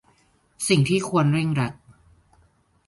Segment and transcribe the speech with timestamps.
[0.67, 1.73] สิ่งที่ควรเร่งรัด